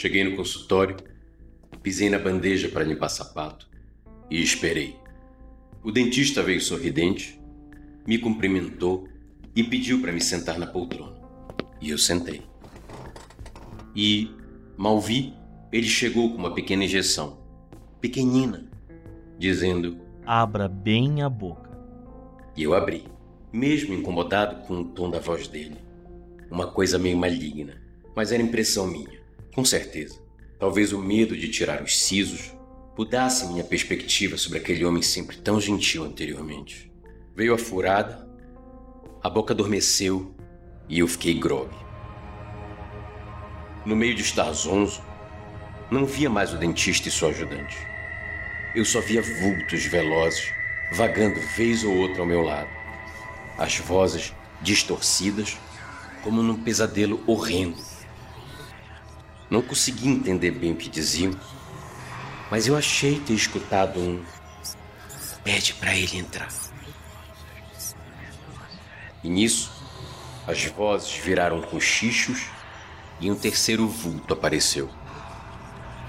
[0.00, 0.96] Cheguei no consultório,
[1.82, 3.68] pisei na bandeja para limpar sapato
[4.30, 4.96] e esperei.
[5.84, 7.38] O dentista veio sorridente,
[8.06, 9.06] me cumprimentou
[9.54, 11.20] e pediu para me sentar na poltrona.
[11.82, 12.40] E eu sentei.
[13.94, 14.30] E,
[14.74, 15.34] mal vi,
[15.70, 17.38] ele chegou com uma pequena injeção,
[18.00, 18.70] pequenina,
[19.38, 21.78] dizendo: Abra bem a boca.
[22.56, 23.04] E eu abri,
[23.52, 25.76] mesmo incomodado com o tom da voz dele.
[26.50, 27.82] Uma coisa meio maligna,
[28.16, 29.19] mas era impressão minha,
[29.54, 30.20] com certeza.
[30.58, 32.52] Talvez o medo de tirar os sisos
[32.96, 36.92] mudasse minha perspectiva sobre aquele homem sempre tão gentil anteriormente.
[37.34, 38.28] Veio a furada,
[39.22, 40.34] a boca adormeceu
[40.88, 41.74] e eu fiquei grogue.
[43.86, 45.02] No meio de estar zonzo,
[45.90, 47.76] não via mais o dentista e sua ajudante.
[48.74, 50.52] Eu só via vultos velozes
[50.92, 52.68] vagando vez ou outra ao meu lado.
[53.56, 55.56] As vozes distorcidas,
[56.22, 57.78] como num pesadelo horrendo.
[59.50, 61.32] Não consegui entender bem o que diziam,
[62.50, 64.22] mas eu achei ter escutado um.
[65.42, 66.48] Pede para ele entrar.
[69.24, 69.72] E nisso,
[70.46, 72.46] as vozes viraram cochichos
[73.20, 74.88] e um terceiro vulto apareceu.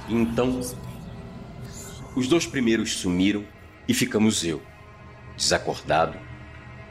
[0.07, 0.61] E então,
[2.15, 3.43] os dois primeiros sumiram
[3.87, 4.61] e ficamos eu,
[5.35, 6.17] desacordado,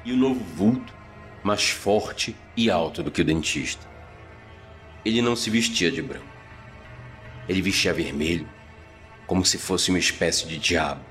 [0.04, 0.92] e o novo vulto,
[1.44, 3.88] mais forte e alto do que o dentista.
[5.04, 6.39] Ele não se vestia de branco.
[7.50, 8.48] Ele vestia vermelho,
[9.26, 11.04] como se fosse uma espécie de diabo,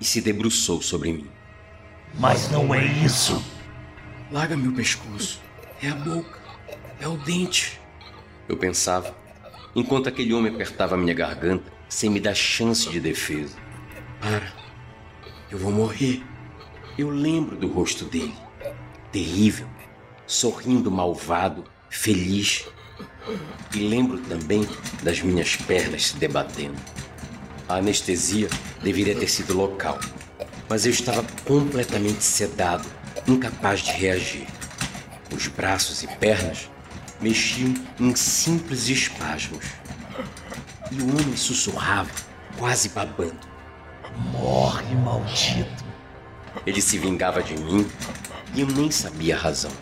[0.00, 1.28] e se debruçou sobre mim.
[2.18, 3.44] Mas não é isso.
[4.32, 5.42] Larga meu pescoço.
[5.82, 6.40] É a boca.
[6.98, 7.78] É o dente.
[8.48, 9.14] Eu pensava,
[9.76, 13.58] enquanto aquele homem apertava minha garganta sem me dar chance de defesa.
[14.22, 14.54] Para.
[15.50, 16.22] Eu vou morrer.
[16.96, 18.34] Eu lembro do rosto dele.
[19.12, 19.68] Terrível.
[20.26, 22.66] Sorrindo malvado, feliz.
[23.74, 24.66] E lembro também
[25.02, 26.76] das minhas pernas se debatendo.
[27.68, 28.48] A anestesia
[28.82, 29.98] deveria ter sido local,
[30.68, 32.86] mas eu estava completamente sedado,
[33.26, 34.46] incapaz de reagir.
[35.34, 36.68] Os braços e pernas
[37.20, 39.64] mexiam em simples espasmos.
[40.90, 42.10] E o homem sussurrava,
[42.58, 43.48] quase babando.
[44.32, 45.84] Morre, maldito.
[46.66, 47.86] Ele se vingava de mim
[48.54, 49.72] e eu nem sabia a razão.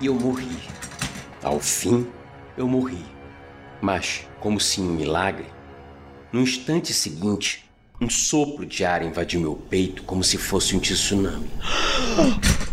[0.00, 0.58] E eu morri.
[1.42, 2.06] Ao fim,
[2.58, 3.04] eu morri.
[3.80, 5.46] Mas, como se em um milagre,
[6.32, 7.70] no instante seguinte,
[8.00, 11.48] um sopro de ar invadiu meu peito como se fosse um tsunami.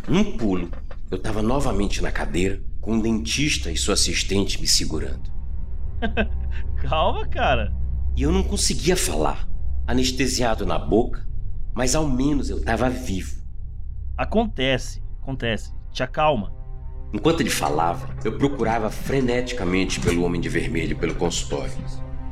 [0.08, 0.70] Num pulo,
[1.10, 5.32] eu estava novamente na cadeira, com um dentista e sua assistente me segurando.
[6.82, 7.72] Calma, cara.
[8.16, 9.48] E eu não conseguia falar,
[9.88, 11.28] anestesiado na boca,
[11.74, 13.44] mas ao menos eu estava vivo.
[14.18, 15.74] Acontece, acontece.
[15.92, 16.54] Te acalma.
[17.14, 21.74] Enquanto ele falava, eu procurava freneticamente pelo homem de vermelho pelo consultório.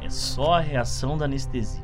[0.02, 1.84] É só a reação da anestesia.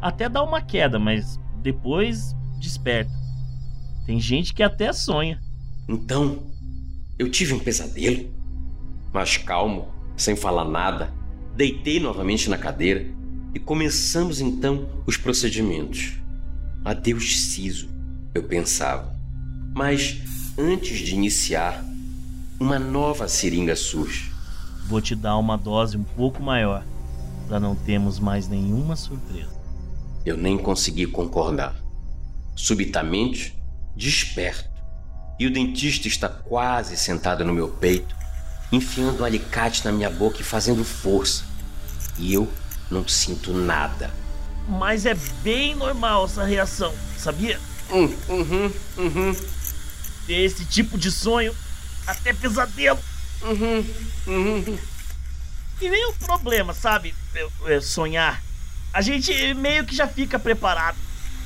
[0.00, 3.12] Até dá uma queda, mas depois desperta.
[4.06, 5.40] Tem gente que até sonha.
[5.88, 6.42] Então,
[7.18, 8.28] eu tive um pesadelo.
[9.12, 11.12] Mas calmo, sem falar nada,
[11.56, 13.06] deitei novamente na cadeira
[13.54, 16.14] e começamos então os procedimentos.
[16.84, 17.88] Adeus, siso,
[18.34, 19.14] eu pensava.
[19.74, 20.20] Mas
[20.58, 21.84] antes de iniciar,
[22.58, 24.32] uma nova seringa surge.
[24.86, 26.84] Vou te dar uma dose um pouco maior,
[27.48, 29.52] para não termos mais nenhuma surpresa.
[30.24, 31.74] Eu nem consegui concordar.
[32.54, 33.58] Subitamente,
[33.96, 34.70] desperto,
[35.38, 38.14] e o dentista está quase sentado no meu peito,
[38.70, 41.44] enfiando um alicate na minha boca e fazendo força.
[42.18, 42.48] E eu
[42.90, 44.10] não sinto nada.
[44.68, 47.58] Mas é bem normal essa reação, sabia?
[47.92, 49.36] Hum, uhum, uhum,
[50.26, 51.54] Ter esse tipo de sonho,
[52.06, 52.98] até pesadelo.
[53.42, 53.84] uhum,
[54.26, 54.78] uhum.
[55.80, 57.14] E nem o problema, sabe?
[57.34, 58.42] Eu- eu sonhar.
[58.92, 60.96] A gente meio que já fica preparado.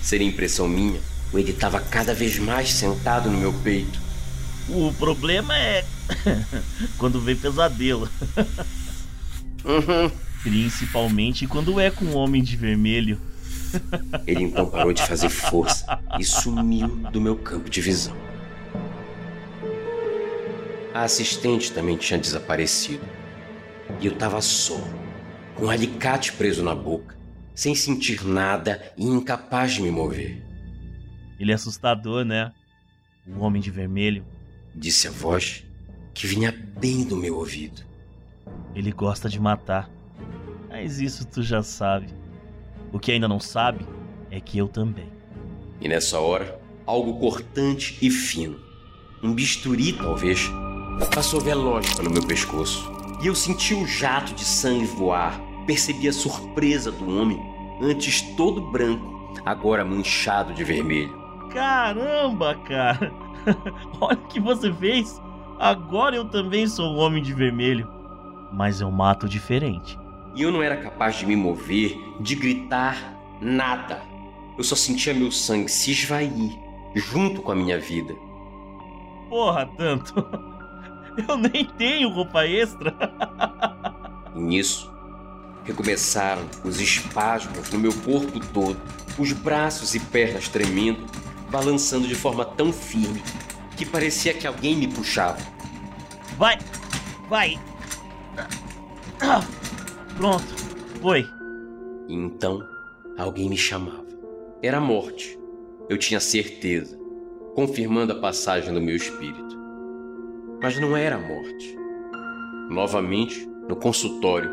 [0.02, 1.00] Seria impressão minha,
[1.32, 3.99] ou ele estava cada vez mais sentado no meu peito.
[4.69, 5.84] O problema é
[6.99, 8.08] quando vem pesadelo.
[9.64, 10.11] Uhum.
[10.43, 13.19] Principalmente quando é com um homem de vermelho.
[14.26, 18.16] Ele então parou de fazer força e sumiu do meu campo de visão.
[20.99, 23.06] A assistente também tinha desaparecido.
[24.00, 24.81] E eu estava só,
[25.55, 27.17] com um alicate preso na boca,
[27.55, 30.45] sem sentir nada e incapaz de me mover.
[31.39, 32.53] Ele é assustador, né?
[33.25, 34.27] O homem de vermelho.
[34.75, 35.65] Disse a voz
[36.12, 37.81] que vinha bem do meu ouvido.
[38.75, 39.89] Ele gosta de matar.
[40.69, 42.09] Mas isso tu já sabe.
[42.93, 43.87] O que ainda não sabe
[44.33, 45.12] é que eu também.
[45.81, 48.59] E nessa hora, algo cortante e fino,
[49.23, 50.50] um bisturi talvez,
[51.06, 52.91] passou veloz pelo meu pescoço.
[53.23, 57.39] E eu senti um jato de sangue voar percebi a surpresa do homem,
[57.83, 61.15] antes todo branco, agora manchado de vermelho.
[61.50, 63.12] Caramba, cara!
[64.00, 65.21] Olha o que você fez!
[65.59, 67.87] Agora eu também sou um homem de vermelho.
[68.50, 69.99] Mas eu mato diferente.
[70.35, 72.97] E eu não era capaz de me mover, de gritar,
[73.39, 74.00] nada.
[74.56, 76.59] Eu só sentia meu sangue se esvair,
[76.95, 78.15] junto com a minha vida.
[79.29, 80.15] Porra, tanto!
[81.26, 82.94] Eu nem tenho roupa extra!
[84.35, 84.93] Nisso,
[85.65, 88.81] recomeçaram os espasmos no meu corpo todo,
[89.19, 91.05] os braços e pernas tremendo,
[91.50, 93.23] balançando de forma tão firme
[93.76, 95.38] que parecia que alguém me puxava.
[96.37, 96.59] Vai!
[97.29, 97.59] Vai!
[99.21, 99.44] Ah,
[100.17, 100.44] pronto,
[101.00, 101.26] foi.
[102.09, 102.62] E então,
[103.19, 104.06] alguém me chamava.
[104.62, 105.38] Era a morte.
[105.88, 106.99] Eu tinha certeza,
[107.55, 109.59] confirmando a passagem do meu espírito.
[110.60, 111.76] Mas não era a morte.
[112.69, 114.50] Novamente, no consultório,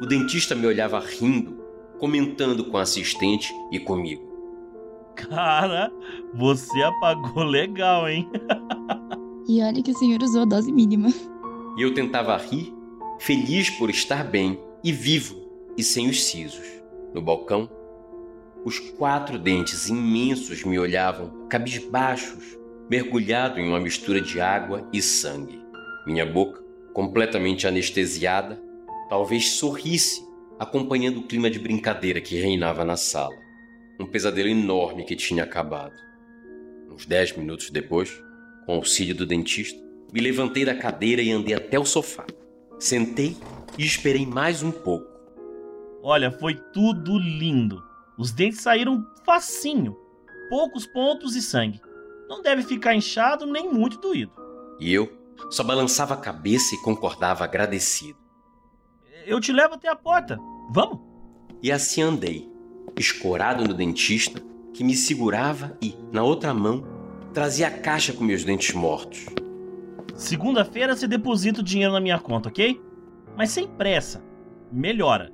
[0.00, 1.56] o dentista me olhava rindo,
[1.98, 4.26] comentando com a assistente e comigo.
[5.14, 5.90] Cara,
[6.34, 8.28] você apagou legal, hein?
[9.48, 11.08] E olha que o senhor usou a dose mínima.
[11.78, 12.74] E eu tentava rir,
[13.18, 15.36] feliz por estar bem e vivo
[15.76, 16.66] e sem os sisos.
[17.14, 17.68] No balcão,
[18.64, 22.58] os quatro dentes imensos me olhavam, cabisbaixos,
[22.88, 25.60] mergulhado em uma mistura de água e sangue.
[26.06, 26.62] Minha boca,
[26.92, 28.60] completamente anestesiada,
[29.08, 30.24] talvez sorrisse,
[30.58, 33.34] acompanhando o clima de brincadeira que reinava na sala.
[33.98, 35.94] Um pesadelo enorme que tinha acabado.
[36.90, 38.10] Uns dez minutos depois,
[38.64, 39.80] com auxílio do dentista,
[40.12, 42.24] me levantei da cadeira e andei até o sofá.
[42.78, 43.36] Sentei
[43.76, 45.06] e esperei mais um pouco.
[46.02, 47.82] Olha, foi tudo lindo.
[48.16, 49.96] Os dentes saíram facinho.
[50.48, 51.80] Poucos pontos e sangue.
[52.28, 54.32] Não deve ficar inchado nem muito doído.
[54.80, 55.10] E eu
[55.50, 58.18] só balançava a cabeça e concordava agradecido.
[59.26, 60.38] Eu te levo até a porta.
[60.70, 61.00] Vamos?
[61.62, 62.50] E assim andei,
[62.96, 64.42] escorado no dentista,
[64.72, 66.84] que me segurava e, na outra mão,
[67.32, 69.26] trazia a caixa com meus dentes mortos.
[70.14, 72.80] Segunda-feira você deposita o dinheiro na minha conta, ok?
[73.36, 74.24] Mas sem pressa.
[74.72, 75.32] Melhora.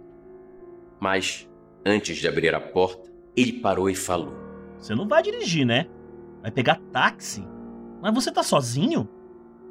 [1.01, 1.49] Mas,
[1.85, 4.35] antes de abrir a porta, ele parou e falou:
[4.79, 5.87] Você não vai dirigir, né?
[6.43, 7.47] Vai pegar táxi?
[8.03, 9.09] Mas você tá sozinho?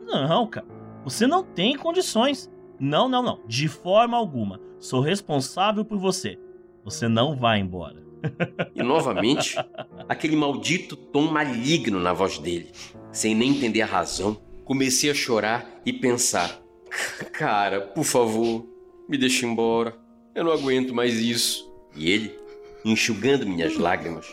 [0.05, 0.65] Não, cara.
[1.03, 2.49] Você não tem condições.
[2.79, 3.41] Não, não, não.
[3.45, 4.59] De forma alguma.
[4.79, 6.39] Sou responsável por você.
[6.83, 8.01] Você não vai embora.
[8.73, 9.55] E novamente,
[10.07, 12.71] aquele maldito tom maligno na voz dele.
[13.11, 16.61] Sem nem entender a razão, comecei a chorar e pensar:
[17.33, 18.65] Cara, por favor,
[19.09, 19.95] me deixe embora.
[20.33, 21.69] Eu não aguento mais isso.
[21.95, 22.39] E ele,
[22.85, 24.25] enxugando minhas lágrimas,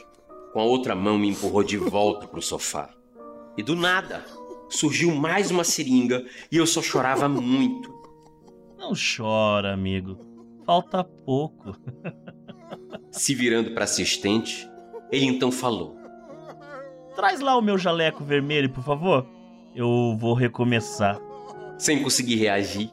[0.52, 2.90] com a outra mão me empurrou de volta para o sofá.
[3.56, 4.24] E do nada,
[4.68, 7.92] surgiu mais uma seringa e eu só chorava muito.
[8.76, 10.18] Não chora, amigo.
[10.64, 11.76] Falta pouco.
[13.10, 14.68] Se virando para assistente,
[15.10, 15.96] ele então falou:
[17.16, 19.26] Traz lá o meu jaleco vermelho, por favor.
[19.74, 21.18] Eu vou recomeçar.
[21.76, 22.90] Sem conseguir reagir,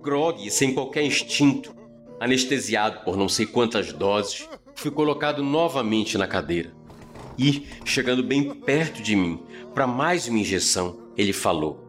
[0.00, 1.74] grogue sem qualquer instinto,
[2.20, 6.72] anestesiado por não sei quantas doses, fui colocado novamente na cadeira.
[7.38, 9.42] E, chegando bem perto de mim,
[9.74, 11.84] para mais uma injeção, ele falou: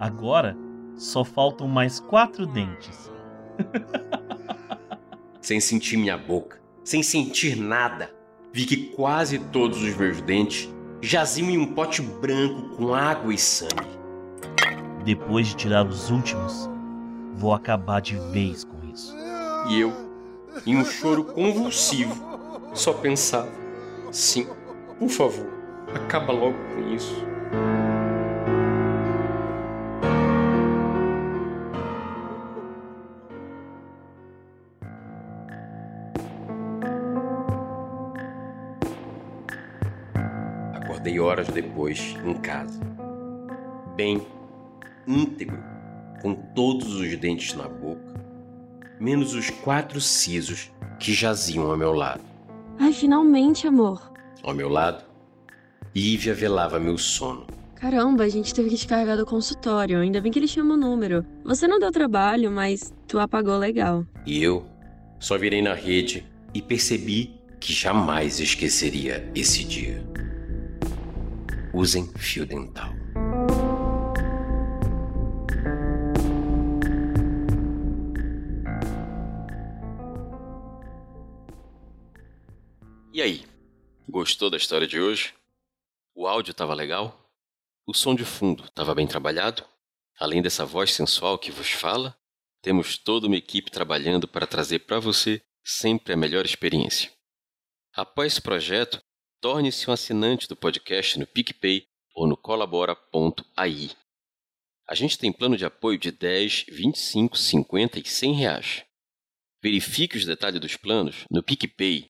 [0.00, 0.56] Agora
[0.96, 3.10] só faltam mais quatro dentes.
[5.40, 8.12] Sem sentir minha boca, sem sentir nada,
[8.52, 10.68] vi que quase todos os meus dentes
[11.00, 13.96] jaziam em um pote branco com água e sangue.
[15.04, 16.68] Depois de tirar os últimos,
[17.34, 19.14] vou acabar de vez com isso.
[19.68, 19.92] E eu,
[20.66, 22.20] em um choro convulsivo,
[22.74, 23.52] só pensava:
[24.10, 24.48] sim,
[24.98, 25.46] por favor,
[25.94, 27.24] acaba logo com isso.
[40.74, 42.80] Acordei horas depois em casa,
[43.94, 44.26] bem
[45.06, 45.62] íntegro,
[46.22, 48.14] com todos os dentes na boca,
[48.98, 52.24] menos os quatro sisos que jaziam ao meu lado.
[52.78, 54.15] Ai, finalmente, amor.
[54.42, 55.04] Ao meu lado,
[55.94, 57.46] Lívia velava meu sono.
[57.74, 59.98] Caramba, a gente teve que te carregar do consultório.
[59.98, 61.24] Ainda bem que ele chama o número.
[61.44, 64.06] Você não deu trabalho, mas tu apagou legal.
[64.24, 64.66] E eu
[65.18, 70.02] só virei na rede e percebi que jamais esqueceria esse dia.
[71.72, 72.94] Usem fio dental.
[84.08, 85.34] Gostou da história de hoje?
[86.14, 87.28] O áudio estava legal?
[87.84, 89.64] O som de fundo estava bem trabalhado?
[90.18, 92.16] Além dessa voz sensual que vos fala?
[92.62, 97.12] Temos toda uma equipe trabalhando para trazer para você sempre a melhor experiência.
[97.92, 99.02] Após esse projeto,
[99.40, 103.90] torne-se um assinante do podcast no PicPay ou no colabora.ai.
[104.88, 108.84] A gente tem plano de apoio de 10, 25, 50 e 100 reais.
[109.62, 112.08] Verifique os detalhes dos planos no PicPay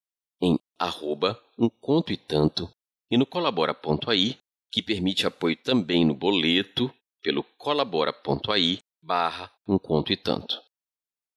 [0.78, 2.70] arroba um conto e tanto
[3.10, 4.38] e no colabora.ai,
[4.70, 6.92] que permite apoio também no boleto
[7.22, 10.60] pelo colabora.ai barra um conto e tanto.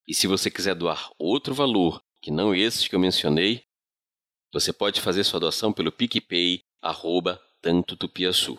[0.08, 3.64] E se você quiser doar outro valor que não esses que eu mencionei,
[4.52, 8.58] você pode fazer sua doação pelo PicPay arroba tanto tupiaçu.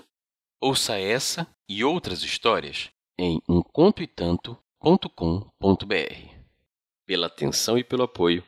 [0.61, 6.41] Ouça essa e outras histórias em umcontoetanto.com.br.
[7.07, 8.45] Pela atenção e pelo apoio,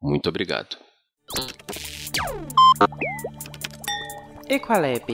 [0.00, 0.85] muito obrigado.
[4.48, 5.08] Equalab.